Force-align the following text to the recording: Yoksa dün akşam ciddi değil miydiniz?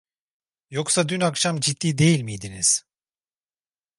Yoksa 0.69 1.09
dün 1.09 1.21
akşam 1.21 1.59
ciddi 1.59 1.97
değil 1.97 2.21
miydiniz? 2.21 2.85